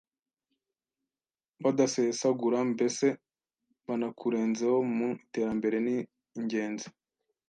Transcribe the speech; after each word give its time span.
badasesagura 1.63 2.59
mbese 2.73 3.05
banakurenzeho 3.87 4.77
mu 4.97 5.09
iterambere 5.25 5.77
ni 5.85 5.95
ingenzi. 6.39 6.87